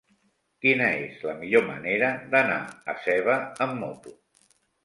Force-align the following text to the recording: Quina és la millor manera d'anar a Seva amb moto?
Quina 0.65 0.87
és 1.01 1.19
la 1.29 1.35
millor 1.41 1.63
manera 1.67 2.09
d'anar 2.33 2.59
a 2.95 2.97
Seva 3.07 3.37
amb 3.67 3.81
moto? 3.85 4.19